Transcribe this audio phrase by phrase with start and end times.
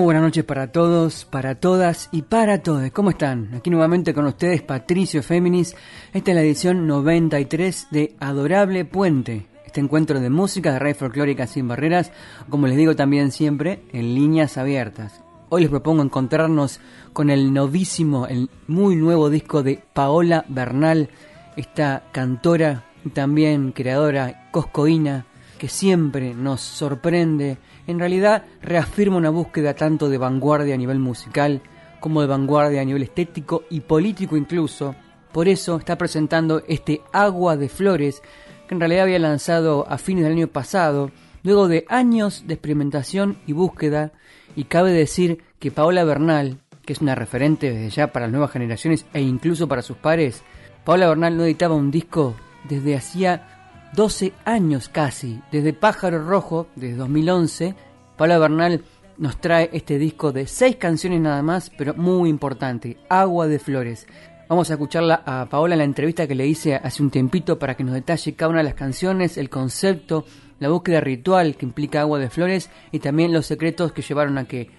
[0.00, 2.90] Buenas noches para todos, para todas y para todos.
[2.90, 3.54] ¿Cómo están?
[3.54, 5.76] Aquí nuevamente con ustedes Patricio Féminis.
[6.12, 9.46] Esta es la edición 93 de Adorable Puente.
[9.64, 12.10] Este encuentro de música de raíz folclórica sin barreras,
[12.50, 15.22] como les digo también siempre, en líneas abiertas.
[15.48, 16.80] Hoy les propongo encontrarnos
[17.12, 21.08] con el novísimo, el muy nuevo disco de Paola Bernal,
[21.56, 25.26] esta cantora y también creadora coscoína
[25.58, 27.58] que siempre nos sorprende.
[27.86, 31.60] En realidad reafirma una búsqueda tanto de vanguardia a nivel musical
[32.00, 34.94] como de vanguardia a nivel estético y político incluso.
[35.32, 38.22] Por eso está presentando este Agua de Flores
[38.68, 41.10] que en realidad había lanzado a fines del año pasado,
[41.42, 44.12] luego de años de experimentación y búsqueda,
[44.56, 48.50] y cabe decir que Paola Bernal, que es una referente desde ya para las nuevas
[48.50, 50.42] generaciones e incluso para sus pares,
[50.84, 52.34] Paola Bernal no editaba un disco
[52.68, 53.53] desde hacía
[53.94, 57.76] 12 años casi, desde Pájaro Rojo, desde 2011,
[58.16, 58.82] Paola Bernal
[59.18, 64.08] nos trae este disco de seis canciones nada más, pero muy importante, Agua de Flores.
[64.48, 67.76] Vamos a escucharla a Paola en la entrevista que le hice hace un tiempito para
[67.76, 70.24] que nos detalle cada una de las canciones, el concepto,
[70.58, 74.44] la búsqueda ritual que implica Agua de Flores y también los secretos que llevaron a
[74.46, 74.70] que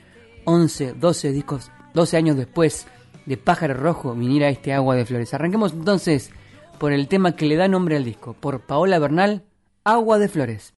[0.44, 2.86] 11, 12 discos, 12 años después
[3.26, 5.34] de Pájaro Rojo viniera este Agua de Flores.
[5.34, 6.32] Arranquemos entonces
[6.76, 9.44] por el tema que le da nombre al disco, por Paola Bernal,
[9.84, 10.74] Agua de Flores.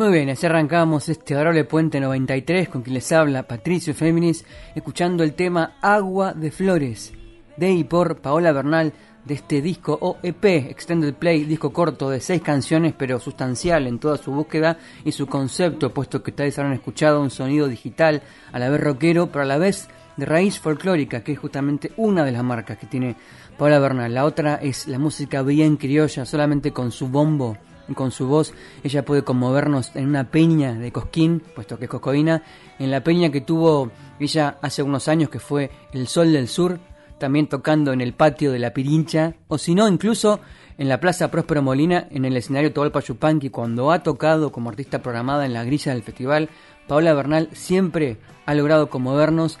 [0.00, 5.22] Muy bien, así arrancamos este adorable Puente 93 con quien les habla Patricio Féminis, escuchando
[5.22, 7.12] el tema Agua de Flores,
[7.58, 8.94] de y por Paola Bernal,
[9.26, 13.98] de este disco o EP, Extended Play, disco corto de seis canciones, pero sustancial en
[13.98, 18.22] toda su búsqueda y su concepto, puesto que ustedes habrán escuchado un sonido digital,
[18.52, 19.86] a la vez rockero, pero a la vez
[20.16, 23.16] de raíz folclórica, que es justamente una de las marcas que tiene
[23.58, 24.14] Paola Bernal.
[24.14, 27.58] La otra es la música bien criolla, solamente con su bombo
[27.94, 28.52] con su voz
[28.82, 32.42] ella puede conmovernos en una peña de Cosquín, puesto que es coscoína,
[32.78, 36.78] en la peña que tuvo ella hace unos años que fue El Sol del Sur,
[37.18, 40.40] también tocando en el patio de la Pirincha, o si no, incluso
[40.78, 45.02] en la Plaza Próspero Molina, en el escenario Tobalpa Yupanqui, cuando ha tocado como artista
[45.02, 46.48] programada en la grilla del festival,
[46.88, 48.16] Paola Bernal siempre
[48.46, 49.58] ha logrado conmovernos.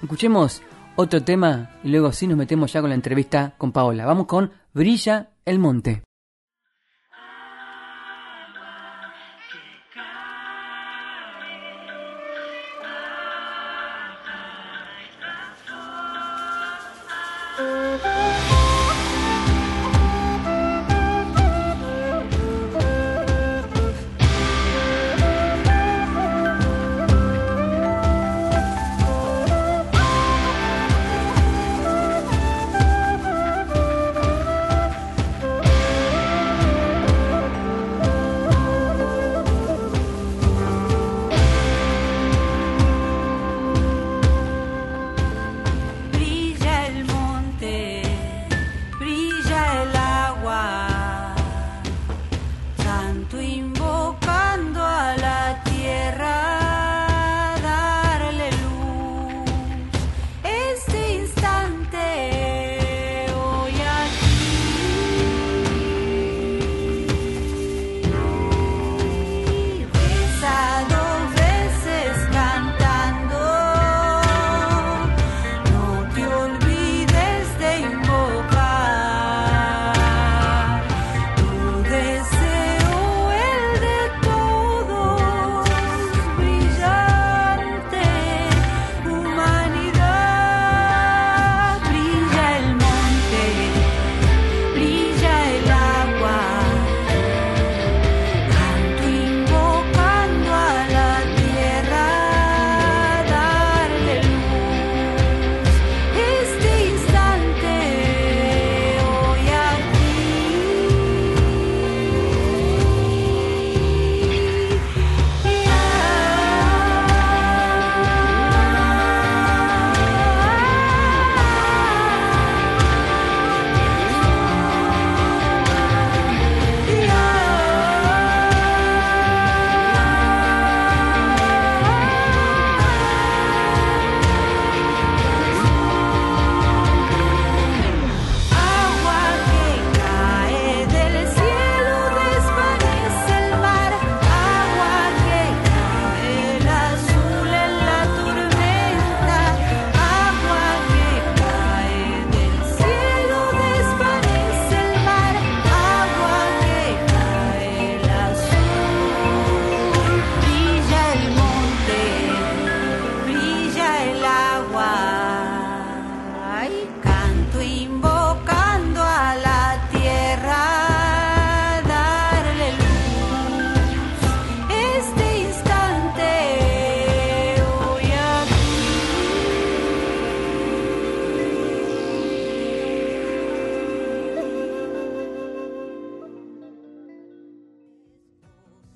[0.00, 0.62] Escuchemos
[0.96, 4.06] otro tema y luego sí nos metemos ya con la entrevista con Paola.
[4.06, 6.02] Vamos con Brilla el Monte.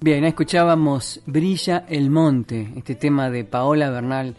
[0.06, 4.36] Bien, escuchábamos Brilla el Monte, este tema de Paola Bernal,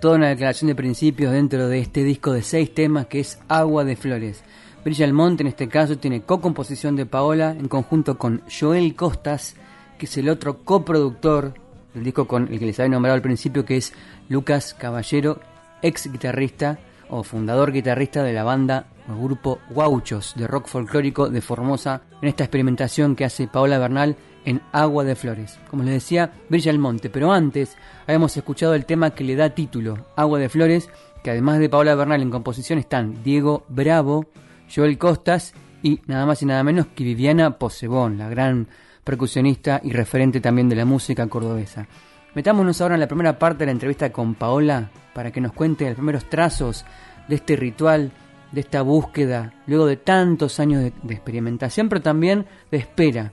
[0.00, 3.84] toda una declaración de principios dentro de este disco de seis temas que es Agua
[3.84, 4.42] de Flores.
[4.84, 9.54] Brilla el Monte en este caso tiene co-composición de Paola en conjunto con Joel Costas,
[9.98, 11.54] que es el otro coproductor
[11.94, 13.92] del disco con el que les había nombrado al principio, que es
[14.28, 15.38] Lucas Caballero,
[15.80, 21.40] ex guitarrista o fundador guitarrista de la banda o grupo Guauchos de rock folclórico de
[21.40, 25.58] Formosa, en esta experimentación que hace Paola Bernal en Agua de Flores.
[25.70, 29.50] Como les decía, brilla el monte, pero antes habíamos escuchado el tema que le da
[29.50, 30.90] título, Agua de Flores,
[31.22, 34.26] que además de Paola Bernal en composición están Diego Bravo,
[34.74, 38.68] Joel Costas y nada más y nada menos que Viviana Posebón, la gran
[39.02, 41.86] percusionista y referente también de la música cordobesa.
[42.34, 45.84] Metámonos ahora en la primera parte de la entrevista con Paola para que nos cuente
[45.84, 46.84] los primeros trazos
[47.28, 48.10] de este ritual,
[48.50, 53.32] de esta búsqueda, luego de tantos años de, de experimentación, pero también de espera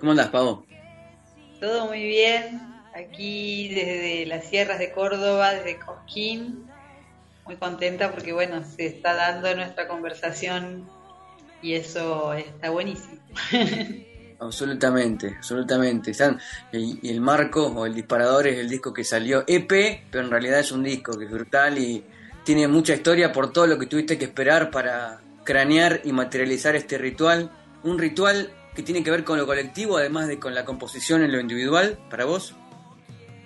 [0.00, 0.64] ¿Cómo andás, Pavo?
[1.60, 2.62] Todo muy bien.
[2.94, 6.64] Aquí desde las sierras de Córdoba, desde Cosquín.
[7.44, 10.88] Muy contenta porque, bueno, se está dando nuestra conversación
[11.60, 13.20] y eso está buenísimo.
[14.40, 16.12] Absolutamente, absolutamente.
[16.72, 19.68] Y el marco o el disparador es el disco que salió EP,
[20.10, 22.02] pero en realidad es un disco que es brutal y
[22.42, 26.96] tiene mucha historia por todo lo que tuviste que esperar para cranear y materializar este
[26.96, 27.50] ritual.
[27.82, 31.32] Un ritual que tiene que ver con lo colectivo, además de con la composición en
[31.32, 32.54] lo individual, para vos.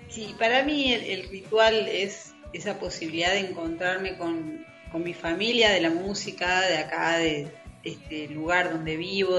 [0.09, 5.81] Sí, para mí el, ritual es esa posibilidad de encontrarme con, con, mi familia, de
[5.81, 7.49] la música, de acá, de
[7.83, 9.39] este lugar donde vivo,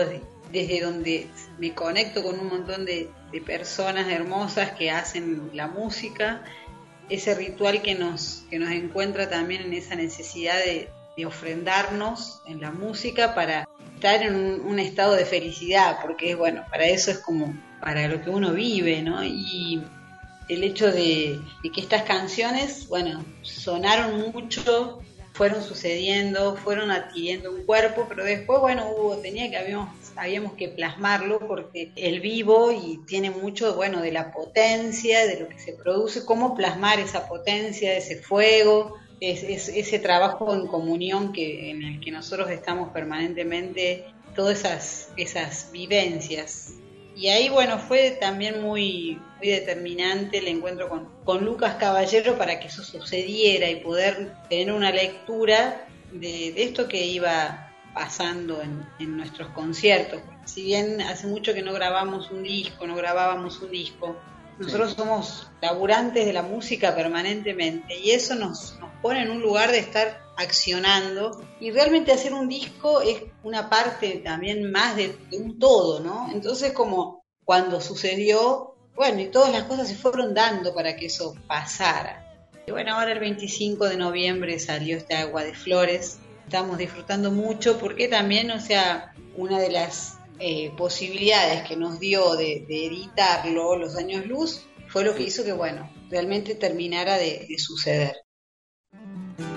[0.51, 1.27] desde donde
[1.59, 6.43] me conecto con un montón de, de personas hermosas que hacen la música
[7.09, 10.89] ese ritual que nos, que nos encuentra también en esa necesidad de,
[11.25, 13.69] ofrendarnos en la música para
[14.05, 18.29] estar en un, estado de felicidad, porque bueno, para eso es como para lo que
[18.29, 19.23] uno vive, ¿no?
[19.23, 19.81] Y
[20.47, 24.99] el hecho de, de que estas canciones, bueno, sonaron mucho,
[25.33, 30.69] fueron sucediendo, fueron adquiriendo un cuerpo, pero después, bueno, hubo, tenía que habíamos habíamos que
[30.69, 35.73] plasmarlo porque el vivo y tiene mucho, bueno, de la potencia, de lo que se
[35.73, 41.99] produce, cómo plasmar esa potencia, ese fuego, es, ese trabajo en comunión que, en el
[41.99, 44.05] que nosotros estamos permanentemente,
[44.35, 46.73] todas esas, esas vivencias.
[47.15, 52.59] Y ahí, bueno, fue también muy, muy determinante el encuentro con, con Lucas Caballero para
[52.59, 59.17] que eso sucediera y poder tener una lectura de, de esto que iba pasando en,
[59.17, 60.21] nuestros conciertos.
[60.43, 64.17] Si bien hace mucho que no grabamos un disco, no grabábamos un disco,
[64.59, 69.71] nosotros somos laburantes de la música permanentemente y eso nos, nos pone en un lugar
[69.71, 75.37] de estar accionando y realmente hacer un disco es una parte también más de, de
[75.37, 76.31] un todo, ¿no?
[76.33, 81.35] Entonces como cuando sucedió, bueno, y todas las cosas se fueron dando para que eso
[81.45, 82.49] pasara.
[82.65, 87.77] Y bueno, ahora el 25 de noviembre salió este agua de flores, estamos disfrutando mucho
[87.77, 93.97] porque también, o sea, una de las eh, posibilidades que nos dio de, editarlo los
[93.97, 98.24] años luz fue lo que hizo que, bueno, realmente terminara de, de suceder.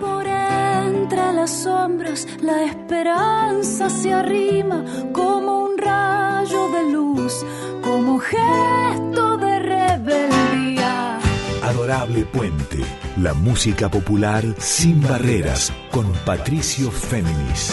[0.01, 7.45] Por entre las sombras la esperanza se arrima como un rayo de luz,
[7.83, 11.19] como gesto de rebeldía.
[11.63, 12.79] Adorable Puente,
[13.19, 17.73] la música popular sin barreras, con Patricio Féminis.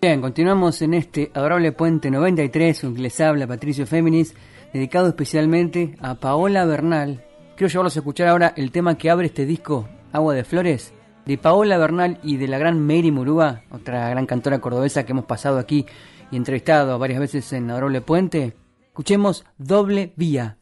[0.00, 4.34] Bien, continuamos en este Adorable Puente 93, un que les habla Patricio Féminis,
[4.72, 7.24] dedicado especialmente a Paola Bernal.
[7.56, 10.92] Quiero llevarlos a escuchar ahora el tema que abre este disco, Agua de Flores,
[11.26, 15.26] de Paola Bernal y de la gran Mary Murúa, otra gran cantora cordobesa que hemos
[15.26, 15.86] pasado aquí
[16.30, 18.56] y entrevistado varias veces en Adorable Puente.
[18.86, 20.56] Escuchemos Doble Vía.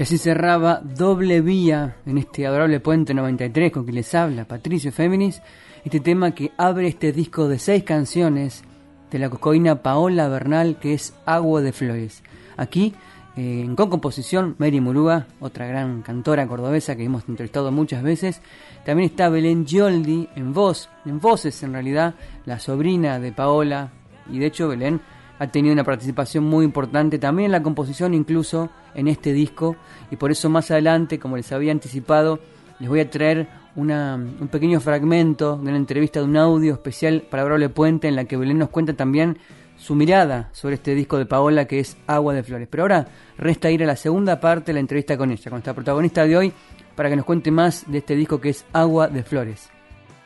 [0.00, 4.90] Y así cerraba doble vía en este adorable puente 93 con quien les habla Patricio
[4.92, 5.42] Féminis,
[5.84, 8.64] este tema que abre este disco de seis canciones
[9.10, 12.22] de la cocoína Paola Bernal que es Agua de Flores.
[12.56, 12.94] Aquí,
[13.36, 18.40] eh, en con composición, Mary Murúa, otra gran cantora cordobesa que hemos entrevistado muchas veces.
[18.86, 22.14] También está Belén Gioldi en voz, en voces en realidad,
[22.46, 23.90] la sobrina de Paola.
[24.32, 25.02] Y de hecho Belén
[25.40, 29.74] ha tenido una participación muy importante también en la composición, incluso en este disco.
[30.10, 32.40] Y por eso más adelante, como les había anticipado,
[32.78, 37.42] les voy a traer un pequeño fragmento de una entrevista de un audio especial para
[37.44, 39.38] Brable Puente en la que Belén nos cuenta también
[39.78, 42.68] su mirada sobre este disco de Paola que es Agua de Flores.
[42.70, 45.72] Pero ahora resta ir a la segunda parte de la entrevista con ella, con esta
[45.72, 46.52] protagonista de hoy,
[46.94, 49.70] para que nos cuente más de este disco que es Agua de Flores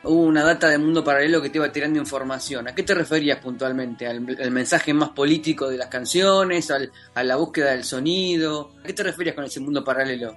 [0.05, 2.67] hubo una data del mundo paralelo que te iba tirando información.
[2.67, 4.07] ¿A qué te referías puntualmente?
[4.07, 6.71] ¿Al, mensaje más político de las canciones?
[6.71, 8.71] ¿A la búsqueda del sonido?
[8.83, 10.35] ¿A qué te referías con ese mundo paralelo?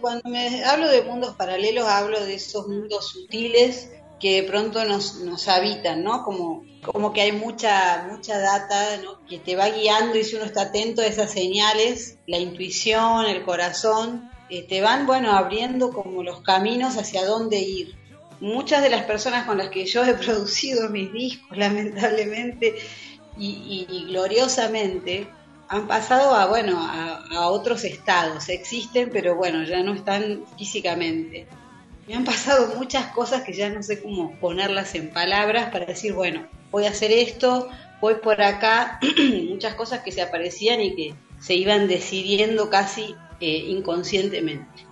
[0.00, 5.48] Cuando me hablo de mundos paralelos, hablo de esos mundos sutiles que de pronto nos,
[5.48, 6.22] habitan, ¿no?
[6.22, 10.62] Como, como que hay mucha, mucha data que te va guiando y si uno está
[10.62, 14.30] atento a esas señales, la intuición, el corazón,
[14.68, 18.01] te van, bueno, abriendo como los caminos hacia dónde ir
[18.42, 22.74] muchas de las personas con las que yo he producido mis discos, lamentablemente
[23.38, 25.26] y, gloriosamente,
[25.68, 28.50] han pasado a, bueno, a, otros estados.
[28.50, 31.46] Existen, pero bueno, ya no están físicamente.
[32.06, 36.12] Me han pasado muchas cosas que ya no sé cómo ponerlas en palabras para decir,
[36.12, 37.70] bueno, voy a hacer esto,
[38.02, 39.00] voy por acá,
[39.48, 44.91] muchas cosas que se aparecían y que se iban decidiendo casi eh, inconscientemente.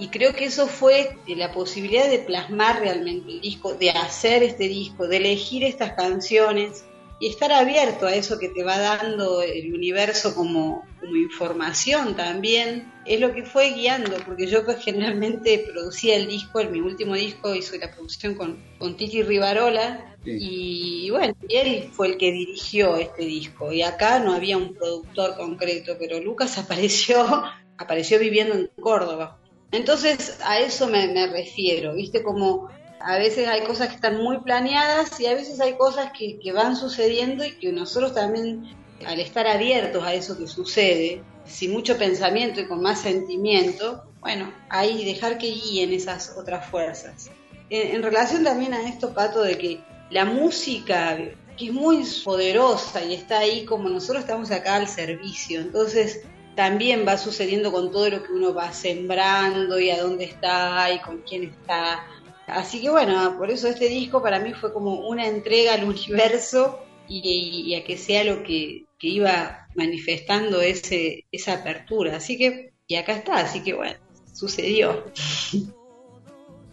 [0.00, 4.66] Y creo que eso fue la posibilidad de plasmar realmente el disco, de hacer este
[4.66, 6.86] disco, de elegir estas canciones
[7.20, 13.20] y estar abierto a eso que te va dando el universo como, información también, es
[13.20, 17.54] lo que fue guiando, porque yo pues generalmente producía el disco, en mi último disco
[17.54, 23.26] hice la producción con, con Titi Rivarola, y, bueno, él fue el que dirigió este
[23.26, 27.42] disco, y acá no había un productor concreto, pero Lucas apareció,
[27.76, 29.39] apareció viviendo en Córdoba
[29.72, 32.22] entonces a eso me, refiero, ¿viste?
[32.22, 36.52] Como a veces hay cosas que están muy planeadas y a veces hay cosas que,
[36.52, 38.74] van sucediendo y que nosotros también,
[39.06, 44.52] al estar abiertos a eso que sucede, sin mucho pensamiento y con más sentimiento, bueno,
[44.68, 47.30] ahí dejar que guíen esas otras fuerzas.
[47.70, 49.80] En, en relación también a esto, Pato, de que
[50.10, 51.16] la música,
[51.56, 56.22] que es muy poderosa y está ahí como nosotros estamos acá al servicio, entonces
[56.54, 60.98] también va sucediendo con todo lo que uno va sembrando y a dónde está y
[61.00, 62.06] con quién está.
[62.46, 66.80] Así que bueno, por eso este disco para mí fue como una entrega al universo
[67.08, 72.16] y, a que sea lo que, iba manifestando ese, esa apertura.
[72.16, 73.98] Así que, y acá está, así que bueno,
[74.32, 75.04] sucedió.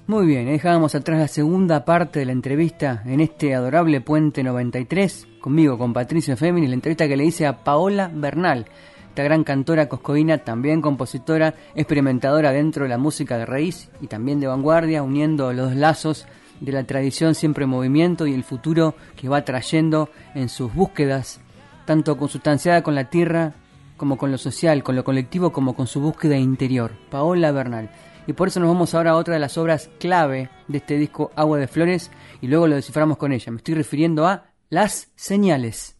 [0.07, 5.27] Muy bien, dejábamos atrás la segunda parte de la entrevista en este adorable Puente 93,
[5.41, 8.67] conmigo, con Patricio Femini, la entrevista que le hice a Paola Bernal
[9.17, 14.39] esta gran cantora coscoína, también compositora, experimentadora dentro de la música de raíz y también
[14.39, 16.27] de vanguardia, uniendo los lazos
[16.59, 21.39] de la tradición siempre en movimiento y el futuro que va trayendo en sus búsquedas,
[21.85, 23.53] tanto consustanciada con la tierra
[23.97, 26.91] como con lo social, con lo colectivo, como con su búsqueda interior.
[27.09, 27.89] Paola Bernal.
[28.27, 31.31] Y por eso nos vamos ahora a otra de las obras clave de este disco
[31.35, 33.51] Agua de Flores y luego lo desciframos con ella.
[33.51, 35.96] Me estoy refiriendo a Las Señales.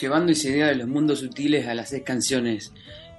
[0.00, 2.72] Llevando esa idea de los mundos sutiles a las seis canciones,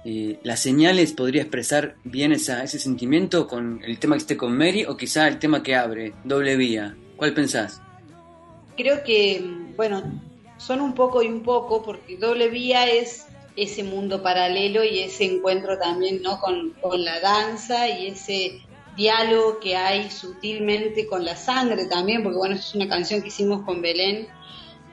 [0.04, 4.56] eh, ¿las señales podría expresar bien esa, ese sentimiento con el tema que esté con
[4.56, 6.96] Mary o quizá el tema que abre, doble vía?
[7.16, 7.80] ¿Cuál pensás?
[8.76, 9.44] Creo que,
[9.76, 10.02] bueno,
[10.56, 15.24] son un poco y un poco, porque doble vía es ese mundo paralelo y ese
[15.24, 16.40] encuentro también ¿no?
[16.40, 18.62] con, con la danza y ese
[18.96, 23.62] diálogo que hay sutilmente con la sangre también, porque bueno, es una canción que hicimos
[23.62, 24.28] con Belén,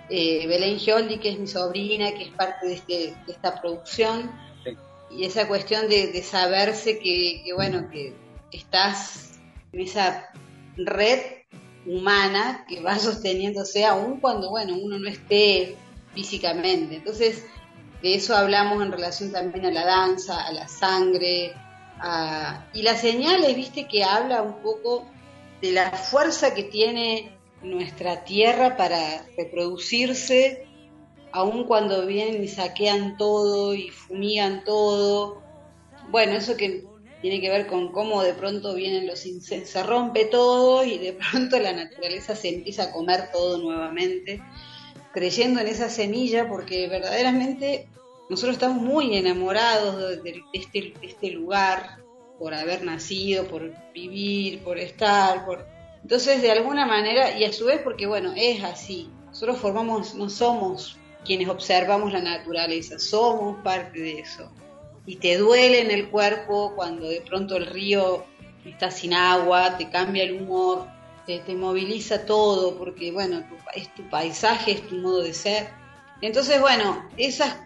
[0.09, 2.93] eh, Belén Gioldi, que es mi sobrina, que es parte de, este,
[3.25, 4.31] de esta producción,
[4.63, 4.71] Sí.
[5.11, 8.13] y esa cuestión de, de saberse que, que, bueno, que
[8.51, 9.39] estás
[9.71, 10.29] en esa
[10.75, 11.19] red
[11.85, 15.75] humana que va sosteniéndose aún cuando, bueno, uno no esté
[16.13, 16.95] físicamente.
[16.95, 17.45] Entonces,
[18.01, 21.53] de eso hablamos en relación también a la danza, a la sangre,
[21.99, 25.05] a- y las señales, viste, que habla un poco
[25.61, 30.65] de la fuerza que tiene nuestra tierra para reproducirse,
[31.31, 35.41] aun cuando vienen y saquean todo y fumigan todo.
[36.09, 36.85] Bueno, eso que
[37.21, 41.13] tiene que ver con cómo de pronto vienen los incendios, se rompe todo y de
[41.13, 44.41] pronto la naturaleza se empieza a comer todo nuevamente,
[45.13, 47.87] creyendo en esa semilla, porque verdaderamente
[48.29, 51.97] nosotros estamos muy enamorados de, este, de este lugar,
[52.37, 55.67] por haber nacido, por vivir, por estar, por...
[56.01, 60.29] Entonces, de alguna manera, y a su vez porque, bueno, es así, nosotros formamos, no
[60.29, 64.51] somos quienes observamos la naturaleza, somos parte de eso.
[65.05, 68.25] Y te duele en el cuerpo cuando de pronto el río
[68.65, 70.87] está sin agua, te cambia el humor,
[71.25, 75.69] te, moviliza todo, porque, bueno, tu, es tu paisaje, es tu modo de ser.
[76.21, 77.57] Entonces, bueno, esas,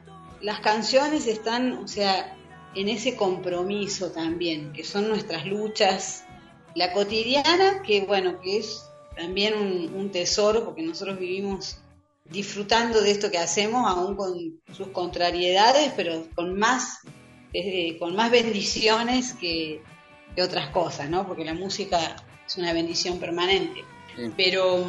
[0.42, 2.36] las canciones están, o sea,
[2.76, 6.26] en ese compromiso también, que son nuestras luchas
[6.76, 11.78] la cotidiana, que bueno, que es también un, tesoro, porque nosotros vivimos
[12.26, 17.00] disfrutando de esto que hacemos, aún con sus contrariedades, pero con más,
[17.54, 19.82] eh, con más bendiciones que,
[20.36, 21.28] otras cosas, ¿no?
[21.28, 22.16] Porque la música
[22.48, 23.86] es una bendición permanente.
[24.36, 24.84] Pero,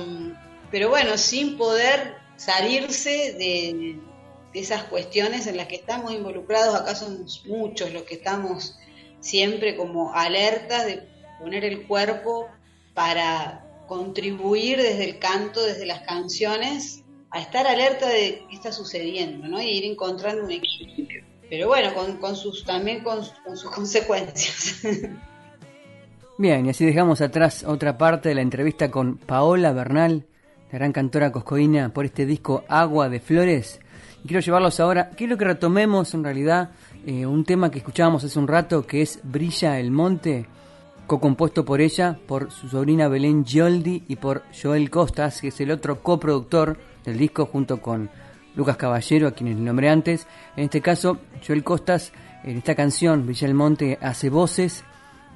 [0.71, 3.99] pero bueno, sin poder salirse de,
[4.55, 8.79] de esas cuestiones en las que estamos involucrados, acá somos muchos los que estamos
[9.21, 12.49] siempre como alertas de poner el cuerpo
[12.95, 19.49] para contribuir desde el canto, desde las canciones, a estar alerta de qué está sucediendo,
[19.49, 19.61] ¿no?
[19.61, 21.25] Y ir encontrando un equilibrio.
[21.51, 24.83] Pero bueno, con, sus, también con, sus consecuencias.
[26.39, 30.27] Bien, y así dejamos atrás otra parte de la entrevista con Paola Bernal,
[30.73, 33.81] la gran cantora coscoína, por este disco Agua de Flores.
[34.25, 36.71] Y quiero llevarlos ahora, quiero que retomemos en realidad
[37.07, 40.47] eh, un tema que escuchábamos hace un rato, que es Brilla el Monte,
[41.07, 45.71] co-compuesto por ella, por su sobrina Belén Gioldi y por Joel Costas, que es el
[45.71, 48.11] otro coproductor del disco junto con
[48.57, 50.27] Lucas Caballero, a quienes nombré antes.
[50.57, 52.13] En este caso, Joel Costas,
[52.45, 54.85] en esta canción, Villa el Monte, hace voces,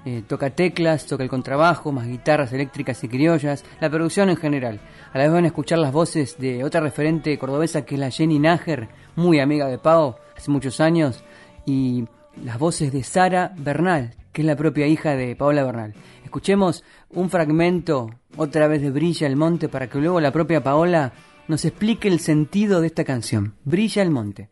[0.05, 4.81] eh, toca teclas, toca el contrabajo, más guitarras eléctricas y criollas, la producción en general.
[5.13, 8.11] A la vez van a escuchar las voces de otra referente cordobesa que es la
[8.11, 11.25] Jenny Nager, muy amiga de Pau, hace muchos años,
[11.67, 12.07] y
[12.43, 15.95] las voces de Sara Bernal, que es la propia hija de Paola Bernal.
[16.23, 21.13] Escuchemos un fragmento otra vez de Brilla el Monte para que luego la propia Paola
[21.49, 23.57] nos explique el sentido de esta canción.
[23.65, 24.49] Brilla el Monte.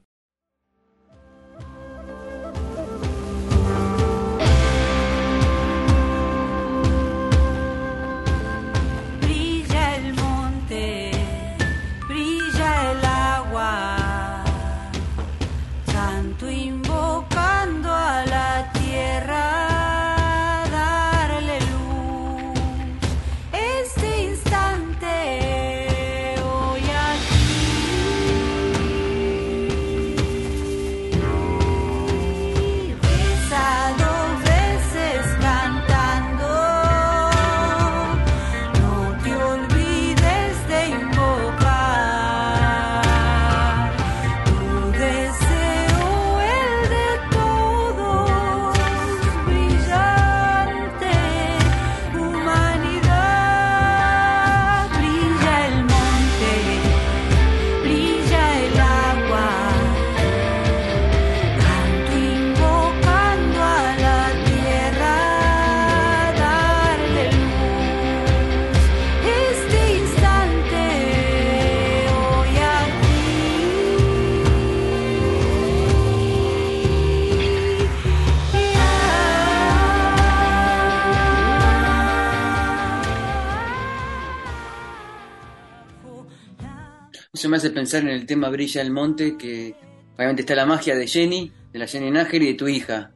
[87.56, 89.74] Me hace pensar en el tema Brilla el Monte, que
[90.14, 93.12] obviamente está la magia de Jenny, de la Jenny Nájer y de tu hija.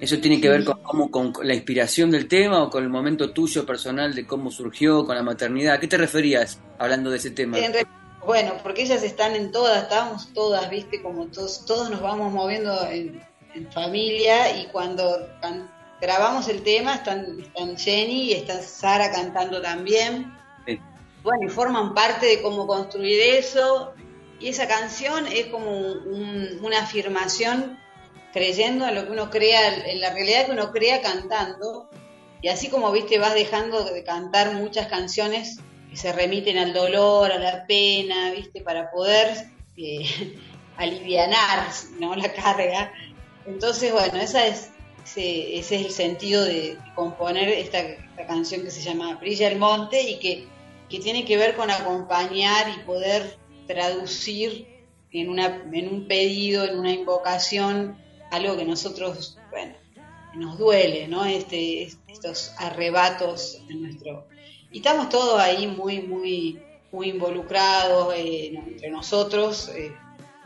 [0.00, 3.32] ¿Eso tiene que ver con, cómo, con la inspiración del tema o con el momento
[3.32, 5.74] tuyo personal de cómo surgió, con la maternidad?
[5.74, 7.58] ¿A qué te referías hablando de ese tema?
[8.24, 12.74] Bueno, porque ellas están en todas, estamos todas, viste, como todos, todos nos vamos moviendo
[12.90, 13.22] en,
[13.72, 15.28] familia y cuando
[16.00, 20.35] grabamos el tema están, están Jenny y está Sara cantando también
[21.26, 23.94] bueno, y forman parte de cómo construir eso.
[24.38, 27.80] Y esa canción es como una afirmación
[28.32, 31.90] creyendo en lo que uno crea, en la realidad que uno crea cantando.
[32.42, 35.58] Y así como, viste, vas dejando de cantar muchas canciones
[35.90, 40.04] que se remiten al dolor, a la pena, viste, para poder eh,
[40.76, 41.66] alivianar
[41.98, 42.14] ¿no?
[42.14, 42.92] la carga.
[43.46, 44.70] Entonces, bueno, esa es,
[45.04, 50.00] ese, es el sentido de componer esta, esta canción que se llama Brilla el Monte
[50.02, 50.55] y que
[50.88, 54.66] que tiene que ver con acompañar y poder traducir
[55.12, 57.98] en, una, en un pedido, en una invocación,
[58.30, 59.74] algo que nosotros, bueno,
[60.34, 61.24] nos duele, ¿no?
[61.24, 64.26] Este, estos arrebatos en nuestro...
[64.70, 66.60] Y estamos todos ahí muy, muy,
[66.92, 69.70] muy involucrados eh, entre nosotros.
[69.74, 69.92] Eh,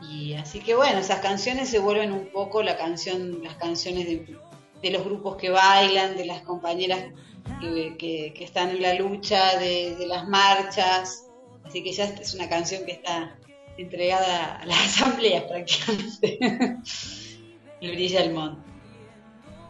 [0.09, 4.39] y así que bueno, esas canciones se vuelven un poco la canción, las canciones de,
[4.83, 7.05] de los grupos que bailan, de las compañeras
[7.61, 11.27] que, están en la lucha de, las marchas,
[11.65, 13.37] así que ya es una canción que está
[13.77, 16.39] entregada a las asambleas prácticamente.
[17.81, 18.71] y brilla el monte.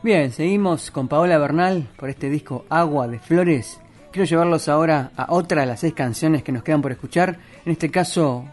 [0.03, 3.81] Bien, seguimos con Paola Bernal por este disco Agua de Flores.
[4.11, 7.39] Quiero llevarlos ahora a otra de las seis canciones que nos quedan por escuchar.
[7.65, 8.45] En este caso,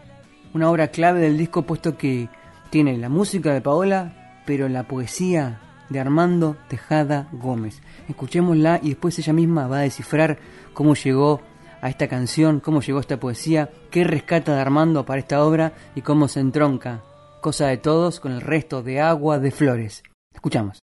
[0.52, 2.28] una obra clave del disco, puesto que
[2.70, 7.80] tiene la música de Paola, pero la poesía de Armando Tejada Gómez.
[8.08, 10.38] Escuchémosla y después ella misma va a descifrar
[10.74, 11.40] cómo llegó
[11.80, 16.02] a esta canción, cómo llegó esta poesía, qué rescata de Armando para esta obra y
[16.02, 17.02] cómo se entronca,
[17.40, 20.02] cosa de todos, con el resto de agua de flores.
[20.34, 20.78] Escuchamos.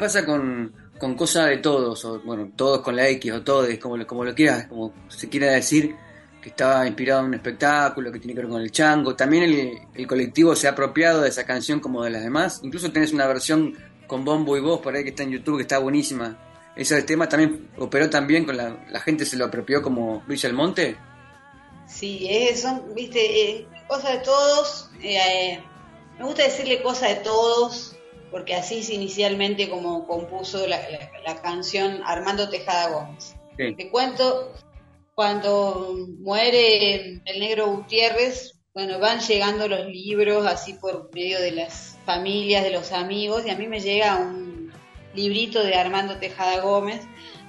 [0.00, 4.04] Pasa con, con cosa de todos, o bueno, todos con la X o todos, como,
[4.06, 5.94] como lo quieras, como se quiera decir,
[6.42, 9.14] que estaba inspirado en un espectáculo que tiene que ver con el chango.
[9.14, 9.44] También
[9.94, 12.60] el, colectivo se ha apropiado de esa canción como de las demás.
[12.64, 13.76] Incluso tenés una versión
[14.06, 16.72] con bombo y voz por ahí que está en YouTube que está buenísima.
[16.74, 20.96] Ese tema también operó también con la, la gente se lo apropió como Villa el.
[21.86, 24.90] Sí, son, viste, eh, cosa de todos.
[25.02, 25.60] Eh,
[26.18, 27.96] me gusta decirle cosa de todos
[28.30, 30.80] porque así es inicialmente como compuso la,
[31.42, 33.34] canción Armando Tejada Gómez.
[33.56, 34.52] Te cuento,
[35.14, 41.98] cuando muere el negro Gutiérrez, bueno, van llegando los libros así por medio de las
[42.06, 44.72] familias, de los amigos, y a mí me llega un
[45.14, 47.02] librito de Armando Tejada Gómez,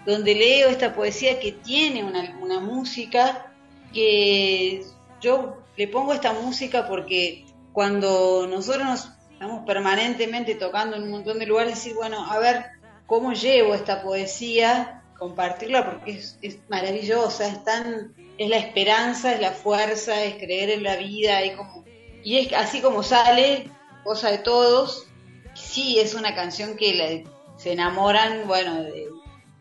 [0.05, 3.53] donde leo esta poesía que tiene una, una música
[3.93, 4.83] que
[5.21, 9.09] yo le pongo esta música porque cuando nosotros nos
[9.41, 12.63] estamos permanentemente tocando en un montón de lugares, decir, bueno, a ver
[13.07, 19.49] cómo llevo esta poesía, compartirla porque es, maravillosa, es tan, es la esperanza, es la
[19.49, 21.83] fuerza, es creer en la vida, y como,
[22.23, 23.71] y es así como sale,
[24.03, 25.07] cosa de todos,
[25.55, 27.25] sí es una canción que
[27.57, 29.07] se enamoran, bueno, de,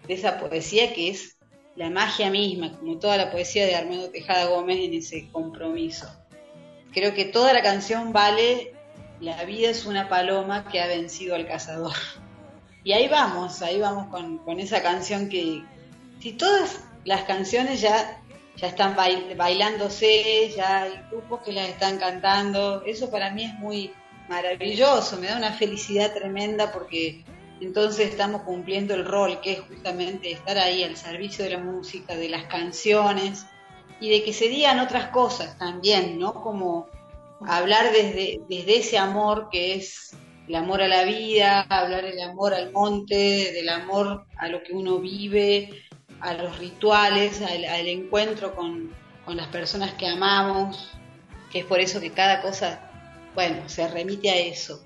[0.06, 1.38] de esa poesía que es
[1.74, 6.06] la magia misma, como toda la poesía de Armando Tejada Gómez en ese compromiso.
[6.92, 8.74] Creo que toda la canción vale
[9.20, 11.94] la vida es una paloma que ha vencido al cazador.
[12.82, 15.62] Y ahí vamos, ahí vamos con, esa canción que,
[16.20, 18.22] si todas las canciones ya,
[18.56, 23.92] ya están bailándose, ya hay grupos que las están cantando, eso para mí es muy,
[24.30, 27.24] maravilloso, me da una felicidad tremenda porque
[27.60, 32.14] entonces estamos cumpliendo el rol que es justamente estar ahí al servicio de la música,
[32.14, 33.44] de las canciones
[34.00, 36.32] y de que se digan otras cosas también, ¿no?
[36.32, 36.86] Como
[37.46, 40.16] hablar desde, desde ese amor que es
[40.48, 44.72] el amor a la vida, hablar del amor al monte, del amor a lo que
[44.72, 45.70] uno vive,
[46.20, 48.90] a los rituales, al, encuentro con,
[49.24, 50.92] con las personas que amamos,
[51.52, 52.90] que es por eso que cada cosa
[53.34, 54.80] bueno, se remite a eso.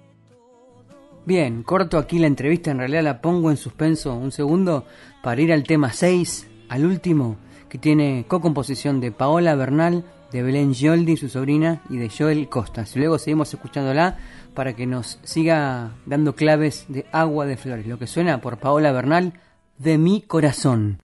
[1.24, 4.84] Bien, corto aquí la entrevista, en realidad la pongo en suspenso un segundo
[5.22, 7.38] para ir al tema 6, al último,
[7.70, 10.05] que tiene co-composición de Paola Bernal,
[10.35, 12.97] de Belén Gioldi, su sobrina, y de Joel Costas.
[12.97, 14.18] Luego seguimos escuchándola
[14.53, 17.87] para que nos siga dando claves de agua de flores.
[17.87, 19.35] Lo que suena por Paola Bernal,
[19.78, 21.03] de mi corazón.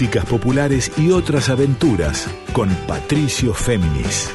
[0.00, 4.34] Músicas populares y otras aventuras con Patricio Féminis.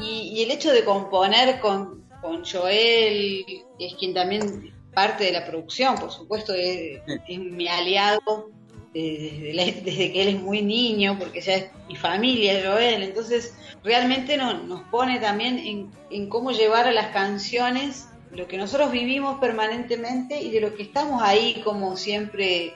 [0.00, 5.44] Y, el hecho de componer con, con Joel, que es quien también parte de la
[5.44, 8.52] producción, por supuesto, es, mi aliado
[8.94, 14.36] desde, desde, que él es muy niño, porque ya es mi familia, Joel, entonces realmente
[14.36, 20.40] nos pone también en, en cómo llevar a las canciones lo que nosotros vivimos permanentemente
[20.40, 22.74] y de lo que estamos ahí como siempre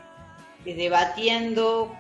[0.65, 1.95] eh, debatiendo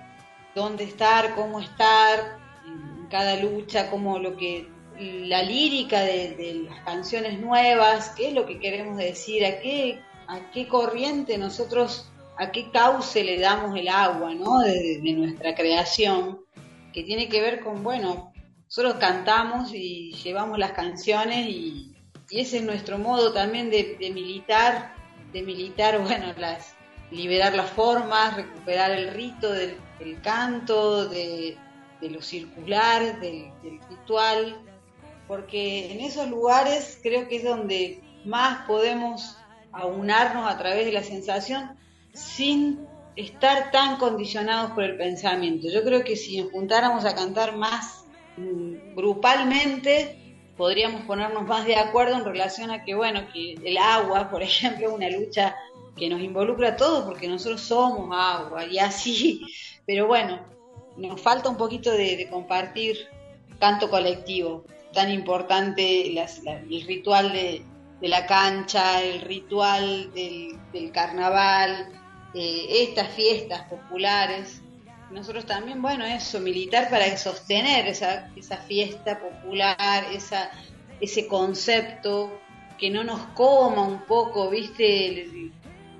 [0.54, 7.38] dónde estar, cómo estar en cada lucha, como lo que la lírica de, las canciones
[7.38, 12.70] nuevas, qué es lo que queremos decir, a qué, a qué corriente nosotros, a qué
[12.70, 14.60] cauce le damos el agua, ¿no?
[14.60, 16.40] De, de nuestra creación,
[16.94, 18.32] que tiene que ver con, bueno,
[18.64, 21.95] nosotros cantamos y llevamos las canciones y
[22.30, 24.94] y ese es nuestro modo también de, militar,
[25.32, 26.74] de militar, bueno, las,
[27.10, 29.76] liberar las formas, recuperar el rito del,
[30.22, 31.56] canto, de,
[32.00, 33.50] lo circular, del,
[33.88, 34.56] ritual,
[35.28, 39.36] porque en esos lugares creo que es donde más podemos
[39.72, 41.76] aunarnos a través de la sensación
[42.12, 45.68] sin estar tan condicionados por el pensamiento.
[45.68, 48.04] Yo creo que si nos juntáramos a cantar más
[48.36, 50.25] mm, grupalmente,
[50.56, 54.88] podríamos ponernos más de acuerdo en relación a que, bueno, que el agua, por ejemplo,
[54.88, 55.56] es una lucha
[55.96, 59.42] que nos involucra a todos porque nosotros somos agua y así,
[59.86, 60.40] pero bueno,
[60.96, 62.96] nos falta un poquito de, compartir
[63.58, 67.62] canto colectivo, tan importante el ritual de,
[68.00, 71.88] la cancha, el ritual del, carnaval,
[72.34, 74.62] eh, estas fiestas populares
[75.10, 80.50] nosotros también, bueno, eso, militar para sostener esa, esa fiesta popular, esa,
[81.00, 82.40] ese concepto,
[82.78, 85.50] que no nos coma un poco, viste,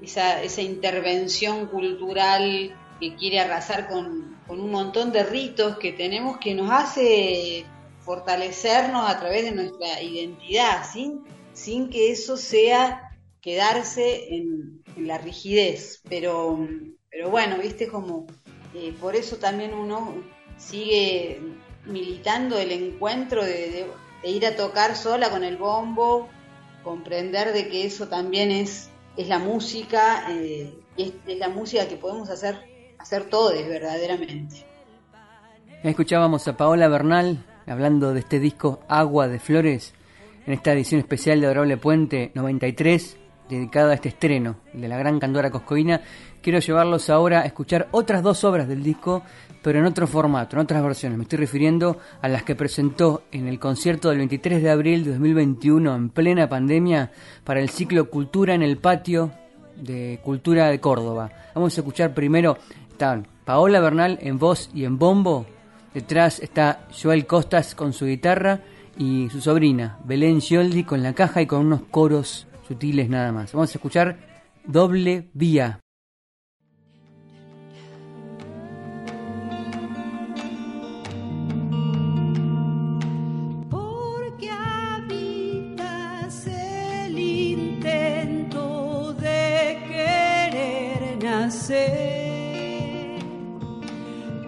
[0.03, 6.39] esa, esa intervención cultural que quiere arrasar con, con un montón de ritos que tenemos
[6.39, 7.65] que nos hace
[8.01, 16.01] fortalecernos a través de nuestra identidad, sin, sin que eso sea quedarse en, la rigidez.
[16.09, 16.67] Pero,
[17.11, 18.27] pero bueno, viste como
[18.75, 20.15] eh, por eso también uno
[20.57, 21.41] sigue
[21.85, 23.87] militando el encuentro de,
[24.25, 26.29] ir a tocar sola con el bombo,
[26.83, 31.97] comprender de que eso también es, es la música, eh, y es, la música que
[31.97, 32.59] podemos hacer,
[32.99, 34.67] hacer todos verdaderamente.
[35.83, 39.95] Escuchábamos a Paola Bernal hablando de este disco Agua de Flores
[40.47, 43.17] en esta edición especial de Adorable Puente 93
[43.49, 46.01] dedicada a este estreno de la gran Candora Coscoína
[46.47, 49.25] quiero llevarlos ahora a escuchar otras dos obras del disco,
[49.63, 51.19] pero en otro formato, en otras versiones.
[51.19, 55.11] Me estoy refiriendo a las que presentó en el concierto del 23 de abril de
[55.11, 57.11] 2021 en plena pandemia
[57.43, 59.33] para el ciclo Cultura en el Patio
[59.75, 61.33] de Cultura de Córdoba.
[61.53, 62.59] Vamos a escuchar primero,
[62.93, 65.47] están Paola Bernal en voz y en bombo,
[65.95, 68.61] detrás está Joel Costas con su guitarra
[68.97, 73.53] y su sobrina Belén Gioldi con la caja y con unos coros sutiles nada más.
[73.53, 74.17] Vamos a escuchar
[74.65, 75.81] Doble Vía.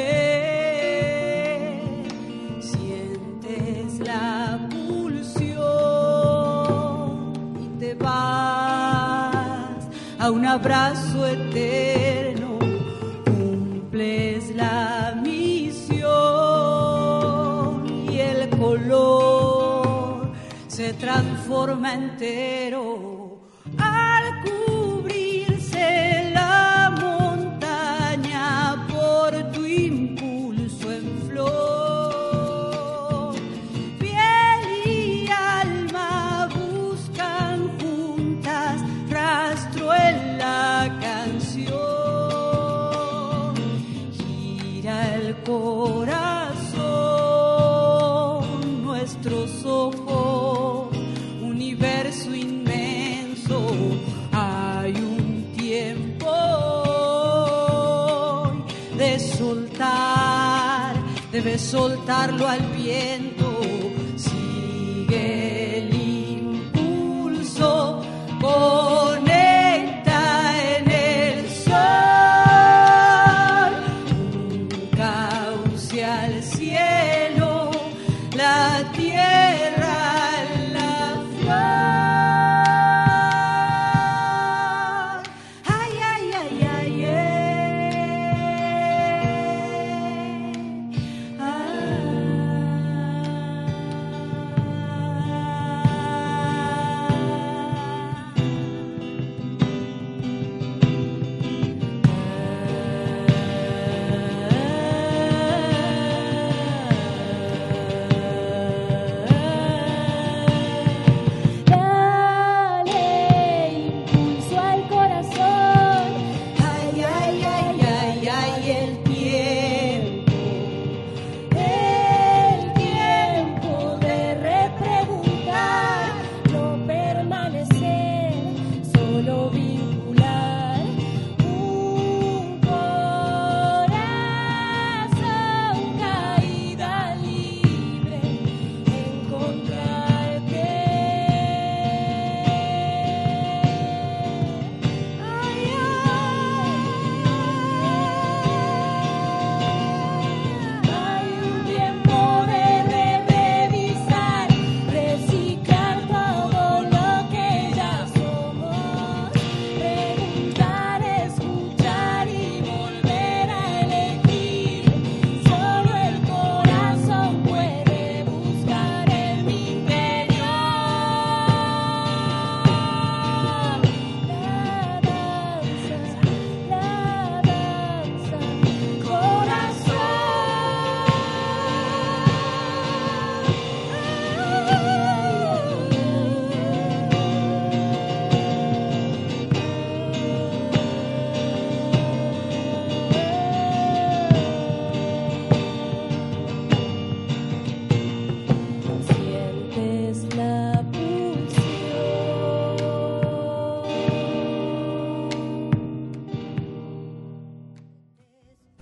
[2.59, 5.59] Sientes la pulsión
[7.61, 8.67] y te vas
[10.17, 11.08] a un abrazo
[21.59, 22.78] transforma entero
[61.69, 62.68] soltarlo al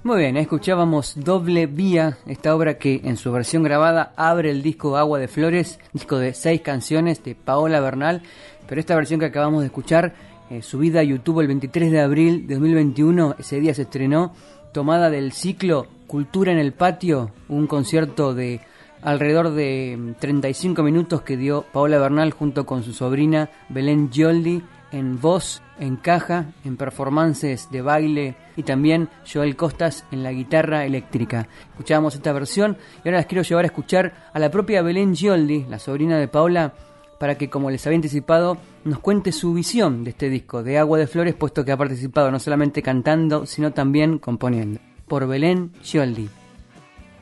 [0.07, 4.95] Muy bien, escuchábamos Doble Vía, esta obra que en su versión grabada abre el disco
[4.95, 8.21] Agua de Flores, disco de seis canciones de Paola Bernal,
[8.69, 10.15] pero esta versión que acabamos de escuchar,
[10.49, 14.31] eh, subida a YouTube el 23 de abril de 2021, ese día se estrenó,
[14.71, 18.61] tomada del ciclo Cultura en el Patio, un concierto de
[19.01, 25.19] alrededor de 35 minutos que dio Paola Bernal junto con su sobrina Belén Gioldi en
[25.19, 31.47] voz, en caja, en performances de baile y también Joel Costas en la guitarra eléctrica.
[31.71, 35.65] Escuchábamos esta versión y ahora las quiero llevar a escuchar a la propia Belén Gioldi,
[35.69, 36.73] la sobrina de Paola,
[37.19, 40.99] para que, como les había anticipado, nos cuente su visión de este disco de Agua
[40.99, 44.79] de Flores, puesto que ha participado no solamente cantando, sino también componiendo.
[45.07, 46.29] Por Belén Gioldi.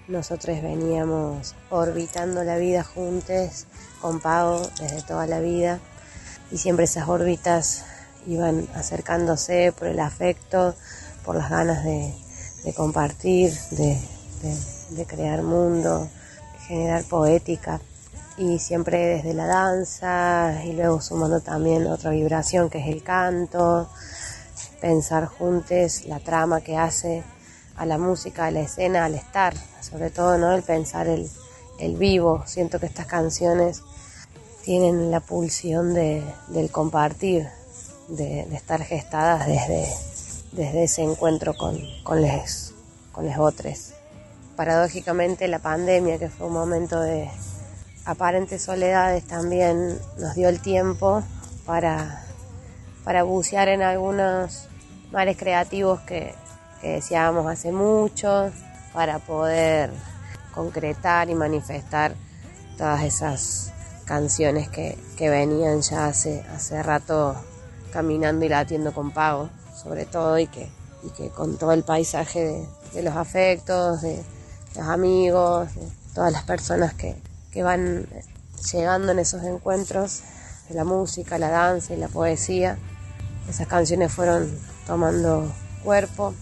[0.07, 3.65] Nosotros veníamos orbitando la vida juntos,
[4.01, 5.79] con Pau, desde toda la vida
[6.55, 7.83] y siempre esas órbitas
[8.27, 10.73] iban acercándose por el afecto,
[11.25, 12.13] por las ganas de,
[12.73, 13.99] compartir, de,
[14.91, 16.07] de, crear mundo,
[16.65, 17.81] generar poética.
[18.37, 23.89] Y siempre desde la danza y luego sumando también otra vibración que es el canto,
[24.79, 27.21] pensar juntos la trama que hace
[27.75, 31.29] a la música, a la escena, al estar, sobre todo no el pensar el,
[31.79, 32.43] el vivo.
[32.45, 33.83] Siento que estas canciones
[34.65, 37.47] tienen la pulsión de, del compartir,
[38.07, 39.87] de, estar gestadas desde,
[40.53, 42.73] desde ese encuentro con, con les,
[43.11, 43.93] con les otros.
[44.55, 47.29] Paradójicamente la pandemia, que fue un momento de
[48.05, 51.21] aparentes soledades, también nos dio el tiempo
[51.65, 52.25] para,
[53.03, 54.67] para bucear en algunos
[55.11, 56.33] mares creativos que,
[56.81, 58.51] que deseábamos hace mucho,
[58.93, 59.91] para poder
[60.55, 62.15] concretar y manifestar
[62.77, 63.74] todas esas
[64.05, 67.35] canciones que, venían ya hace, hace rato
[67.91, 70.69] caminando y latiendo con pago, sobre todo, y que,
[71.03, 74.23] y que con todo el paisaje de, los afectos, de
[74.75, 77.15] los amigos, de todas las personas que,
[77.51, 78.07] que van
[78.71, 80.21] llegando en esos encuentros,
[80.69, 82.77] de la música, la danza y la poesía,
[83.47, 84.51] esas canciones fueron
[84.87, 85.51] tomando
[85.83, 86.33] cuerpo.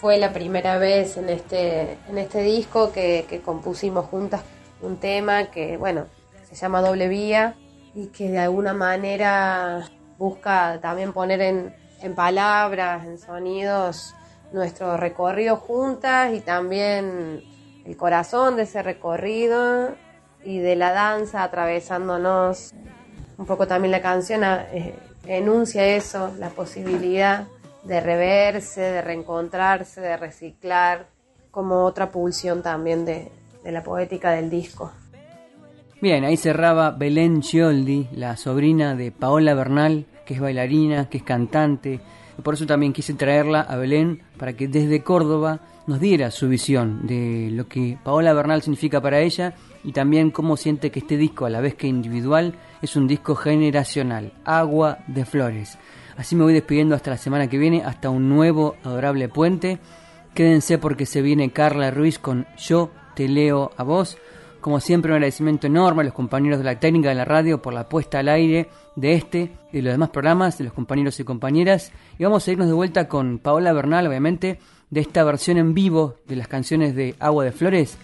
[0.00, 4.40] Fue la primera vez en este, en este disco que, que compusimos juntas
[4.80, 6.06] un tema que, bueno,
[6.50, 7.56] se llama Doble Vía
[7.94, 9.88] y que de alguna manera
[10.18, 14.14] busca también poner en, en palabras, en sonidos,
[14.52, 17.42] nuestro recorrido juntas y también
[17.84, 19.94] el corazón de ese recorrido
[20.44, 22.72] y de la danza atravesándonos.
[23.38, 24.94] Un poco también la canción eh,
[25.26, 27.46] enuncia eso, la posibilidad
[27.84, 31.06] de reverse, de reencontrarse, de reciclar,
[31.50, 33.32] como otra pulsión también de,
[33.64, 34.92] de la poética del disco.
[36.02, 41.22] Bien, ahí cerraba Belén Gioldi, la sobrina de Paola Bernal, que es bailarina, que es
[41.22, 42.00] cantante.
[42.42, 47.06] Por eso también quise traerla a Belén para que desde Córdoba nos diera su visión
[47.06, 49.52] de lo que Paola Bernal significa para ella
[49.84, 53.34] y también cómo siente que este disco, a la vez que individual, es un disco
[53.34, 55.76] generacional, Agua de Flores.
[56.16, 59.80] Así me voy despidiendo hasta la semana que viene, hasta un nuevo adorable puente.
[60.32, 64.16] Quédense porque se viene Carla Ruiz con Yo te leo a vos.
[64.60, 67.72] Como siempre, un agradecimiento enorme a los compañeros de la técnica de la radio por
[67.72, 71.92] la puesta al aire de este y los demás programas, de los compañeros y compañeras.
[72.18, 74.58] Y vamos a irnos de vuelta con Paola Bernal, obviamente,
[74.90, 77.96] de esta versión en vivo de las canciones de Agua de Flores,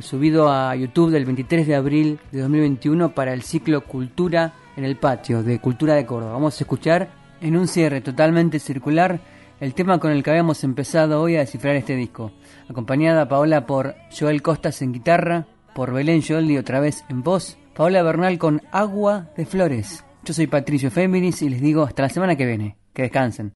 [0.00, 4.96] subido a YouTube del 23 de abril de 2021 para el ciclo Cultura en el
[4.96, 6.32] Patio de Cultura de Córdoba.
[6.32, 7.08] Vamos a escuchar
[7.40, 9.20] en un cierre totalmente circular
[9.60, 12.32] el tema con el que habíamos empezado hoy a descifrar este disco,
[12.68, 18.02] acompañada Paola por Joel Costas en guitarra, por Belén Joldi otra vez en voz, Paola
[18.02, 20.04] Bernal con Agua de Flores.
[20.24, 22.76] Yo soy Patricio Féminis y les digo hasta la semana que viene.
[22.92, 23.52] Que descansen.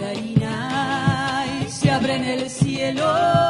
[0.00, 3.43] la harina y se abre en el cielo